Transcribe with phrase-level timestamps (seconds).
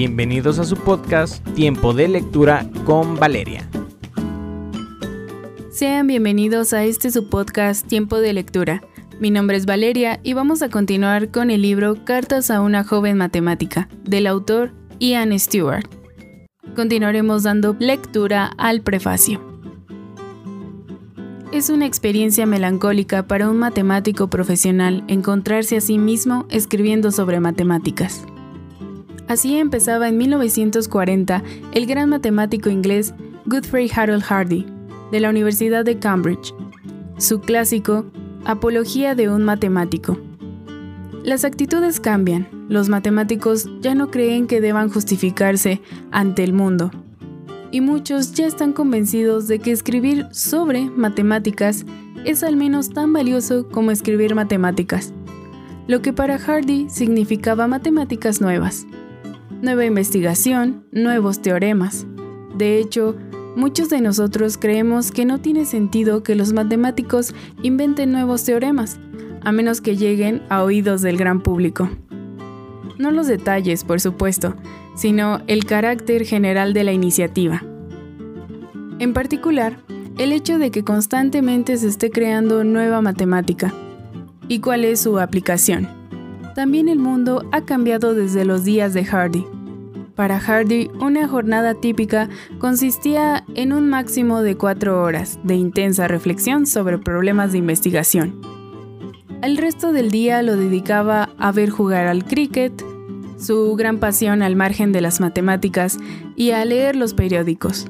[0.00, 3.68] Bienvenidos a su podcast Tiempo de Lectura con Valeria.
[5.72, 8.80] Sean bienvenidos a este su podcast Tiempo de Lectura.
[9.18, 13.16] Mi nombre es Valeria y vamos a continuar con el libro Cartas a una joven
[13.16, 15.90] matemática, del autor Ian Stewart.
[16.76, 19.42] Continuaremos dando lectura al prefacio.
[21.50, 28.24] Es una experiencia melancólica para un matemático profesional encontrarse a sí mismo escribiendo sobre matemáticas.
[29.28, 31.42] Así empezaba en 1940
[31.72, 33.14] el gran matemático inglés
[33.44, 34.64] Godfrey Harold Hardy,
[35.12, 36.54] de la Universidad de Cambridge.
[37.18, 38.06] Su clásico,
[38.46, 40.18] Apología de un matemático.
[41.24, 46.90] Las actitudes cambian, los matemáticos ya no creen que deban justificarse ante el mundo,
[47.70, 51.84] y muchos ya están convencidos de que escribir sobre matemáticas
[52.24, 55.12] es al menos tan valioso como escribir matemáticas,
[55.86, 58.86] lo que para Hardy significaba matemáticas nuevas
[59.60, 62.06] nueva investigación, nuevos teoremas.
[62.56, 63.16] De hecho,
[63.56, 68.98] muchos de nosotros creemos que no tiene sentido que los matemáticos inventen nuevos teoremas,
[69.42, 71.88] a menos que lleguen a oídos del gran público.
[72.98, 74.54] No los detalles, por supuesto,
[74.96, 77.62] sino el carácter general de la iniciativa.
[78.98, 79.78] En particular,
[80.18, 83.72] el hecho de que constantemente se esté creando nueva matemática.
[84.48, 85.97] ¿Y cuál es su aplicación?
[86.58, 89.46] También el mundo ha cambiado desde los días de Hardy.
[90.16, 92.28] Para Hardy, una jornada típica
[92.58, 98.40] consistía en un máximo de cuatro horas de intensa reflexión sobre problemas de investigación.
[99.40, 102.72] El resto del día lo dedicaba a ver jugar al cricket,
[103.38, 105.96] su gran pasión al margen de las matemáticas
[106.34, 107.86] y a leer los periódicos.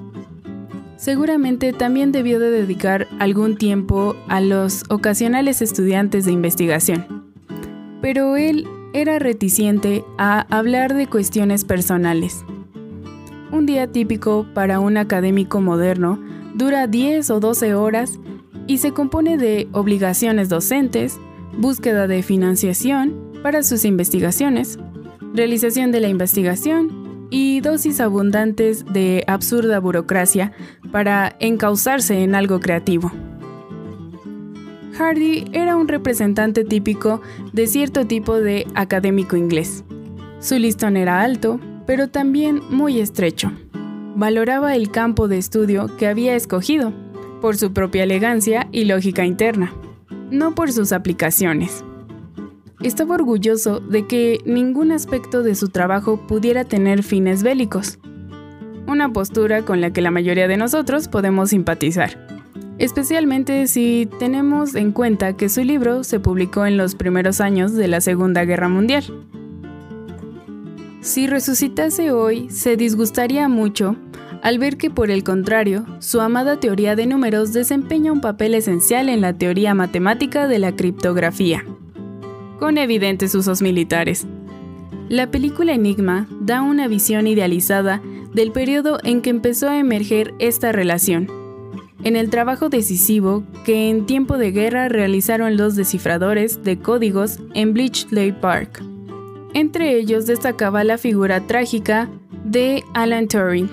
[0.99, 7.18] Seguramente también debió de dedicar algún tiempo a los ocasionales estudiantes de investigación
[8.01, 12.45] pero él era reticente a hablar de cuestiones personales.
[13.51, 16.21] Un día típico para un académico moderno
[16.55, 18.19] dura 10 o 12 horas
[18.67, 21.19] y se compone de obligaciones docentes,
[21.57, 24.79] búsqueda de financiación para sus investigaciones,
[25.35, 30.53] realización de la investigación y dosis abundantes de absurda burocracia
[30.91, 33.13] para encauzarse en algo creativo.
[34.99, 37.23] Hardy era un representante típico
[37.53, 39.85] de cierto tipo de académico inglés.
[40.41, 43.53] Su listón era alto, pero también muy estrecho.
[44.17, 46.93] Valoraba el campo de estudio que había escogido,
[47.41, 49.73] por su propia elegancia y lógica interna,
[50.33, 51.85] no por sus aplicaciones.
[52.81, 58.01] Estaba orgulloso de que ningún aspecto de su trabajo pudiera tener fines bélicos,
[58.89, 62.38] una postura con la que la mayoría de nosotros podemos simpatizar
[62.79, 67.89] especialmente si tenemos en cuenta que su libro se publicó en los primeros años de
[67.89, 69.05] la Segunda Guerra Mundial.
[71.01, 73.97] Si resucitase hoy, se disgustaría mucho
[74.43, 79.09] al ver que por el contrario, su amada teoría de números desempeña un papel esencial
[79.09, 81.65] en la teoría matemática de la criptografía,
[82.59, 84.27] con evidentes usos militares.
[85.09, 88.01] La película Enigma da una visión idealizada
[88.33, 91.29] del periodo en que empezó a emerger esta relación,
[92.05, 97.75] en el trabajo decisivo que en tiempo de guerra realizaron los descifradores de códigos en
[97.75, 98.83] Bletchley Park.
[99.55, 102.09] Entre ellos destacaba la figura trágica
[102.45, 103.69] de Alan Turing,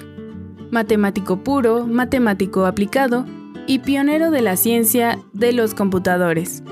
[0.72, 3.26] matemático puro, matemático aplicado
[3.68, 6.64] y pionero de la ciencia de los computadores,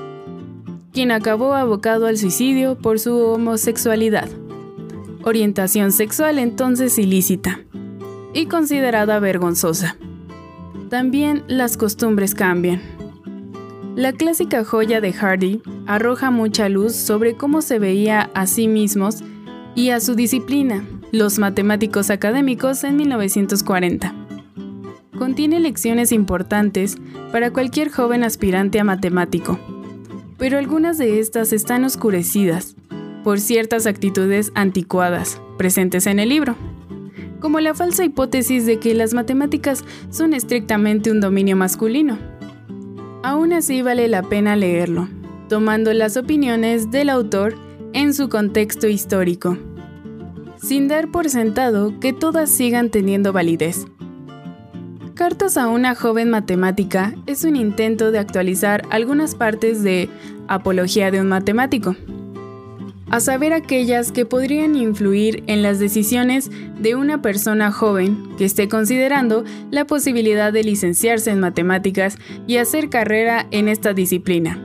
[0.92, 4.28] quien acabó abocado al suicidio por su homosexualidad,
[5.22, 7.60] orientación sexual entonces ilícita
[8.32, 9.96] y considerada vergonzosa.
[10.94, 12.80] También las costumbres cambian.
[13.96, 19.24] La clásica joya de Hardy arroja mucha luz sobre cómo se veía a sí mismos
[19.74, 24.14] y a su disciplina, los matemáticos académicos en 1940.
[25.18, 26.96] Contiene lecciones importantes
[27.32, 29.58] para cualquier joven aspirante a matemático,
[30.38, 32.76] pero algunas de estas están oscurecidas
[33.24, 36.54] por ciertas actitudes anticuadas presentes en el libro
[37.44, 42.16] como la falsa hipótesis de que las matemáticas son estrictamente un dominio masculino.
[43.22, 45.10] Aún así vale la pena leerlo,
[45.50, 47.54] tomando las opiniones del autor
[47.92, 49.58] en su contexto histórico,
[50.56, 53.84] sin dar por sentado que todas sigan teniendo validez.
[55.12, 60.08] Cartas a una joven matemática es un intento de actualizar algunas partes de
[60.48, 61.94] Apología de un matemático,
[63.14, 66.50] a saber aquellas que podrían influir en las decisiones
[66.80, 72.18] de una persona joven que esté considerando la posibilidad de licenciarse en matemáticas
[72.48, 74.58] y hacer carrera en esta disciplina.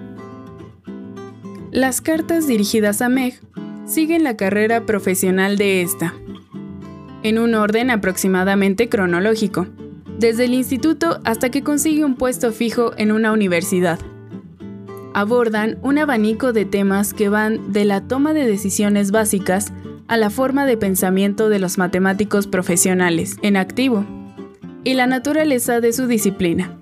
[1.70, 3.40] Las cartas dirigidas a Meg
[3.86, 6.16] siguen la carrera profesional de esta.
[7.22, 9.68] en un orden aproximadamente cronológico,
[10.18, 14.00] desde el instituto hasta que consigue un puesto fijo en una universidad.
[15.14, 19.74] Abordan un abanico de temas que van de la toma de decisiones básicas
[20.08, 24.06] a la forma de pensamiento de los matemáticos profesionales en activo
[24.84, 26.78] y la naturaleza de su disciplina.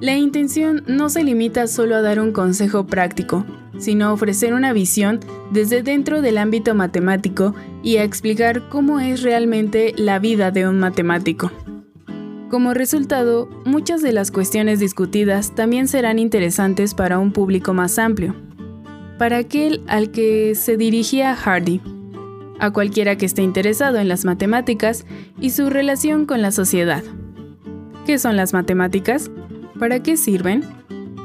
[0.00, 3.44] La intención no se limita solo a dar un consejo práctico,
[3.78, 5.20] sino a ofrecer una visión
[5.50, 10.78] desde dentro del ámbito matemático y a explicar cómo es realmente la vida de un
[10.78, 11.50] matemático.
[12.50, 18.34] Como resultado, muchas de las cuestiones discutidas también serán interesantes para un público más amplio,
[19.18, 21.82] para aquel al que se dirigía Hardy,
[22.58, 25.04] a cualquiera que esté interesado en las matemáticas
[25.38, 27.04] y su relación con la sociedad.
[28.06, 29.30] ¿Qué son las matemáticas?
[29.78, 30.64] ¿Para qué sirven?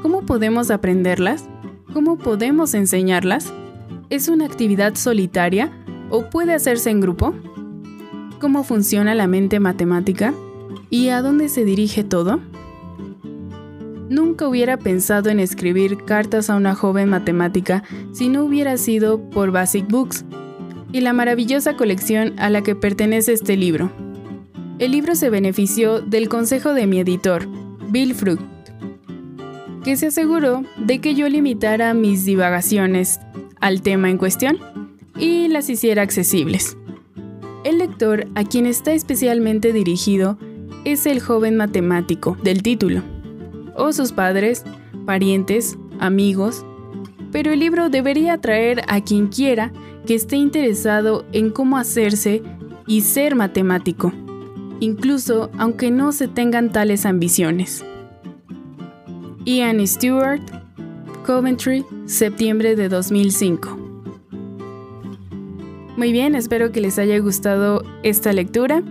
[0.02, 1.46] ¿Cómo podemos aprenderlas?
[1.94, 3.54] ¿Cómo podemos enseñarlas?
[4.10, 5.72] ¿Es una actividad solitaria
[6.10, 7.34] o puede hacerse en grupo?
[8.42, 10.34] ¿Cómo funciona la mente matemática?
[10.94, 12.40] ¿Y a dónde se dirige todo?
[14.10, 19.50] Nunca hubiera pensado en escribir cartas a una joven matemática si no hubiera sido por
[19.50, 20.24] Basic Books
[20.92, 23.92] y la maravillosa colección a la que pertenece este libro.
[24.78, 27.48] El libro se benefició del consejo de mi editor,
[27.89, 28.44] Bill Frucht,
[29.84, 33.19] que se aseguró de que yo limitara mis divagaciones
[33.60, 34.60] al tema en cuestión
[35.18, 36.78] y las hiciera accesibles.
[37.63, 40.38] El lector a quien está especialmente dirigido
[40.86, 43.02] es el joven matemático del título,
[43.76, 44.64] o sus padres,
[45.06, 46.66] parientes, amigos,
[47.32, 49.72] pero el libro debería atraer a quien quiera
[50.06, 52.44] que esté interesado en cómo hacerse
[52.86, 54.12] y ser matemático
[54.84, 57.86] incluso aunque no se tengan tales ambiciones.
[59.46, 60.42] Ian Stewart,
[61.26, 63.78] Coventry, septiembre de 2005.
[65.96, 68.84] Muy bien, espero que les haya gustado esta lectura.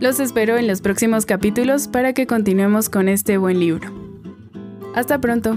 [0.00, 3.92] Los espero en los próximos capítulos para que continuemos con este buen libro.
[4.94, 5.56] Hasta pronto.